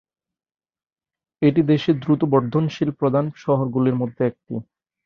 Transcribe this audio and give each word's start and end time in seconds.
এটি 1.41 1.61
দেশে 1.71 1.91
দ্রুত 2.01 2.21
বর্ধনশীল 2.33 2.89
প্রধান 2.99 3.25
শহরগুলির 3.37 3.95
মধ্য 4.01 4.17
একটি। 4.23 4.53